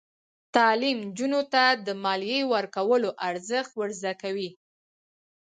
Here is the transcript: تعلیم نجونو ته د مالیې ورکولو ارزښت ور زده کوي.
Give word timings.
تعلیم 0.55 0.97
نجونو 1.07 1.41
ته 1.53 1.63
د 1.85 1.87
مالیې 2.03 2.41
ورکولو 2.53 3.09
ارزښت 3.27 3.71
ور 3.75 3.89
زده 3.99 4.13
کوي. 4.21 4.49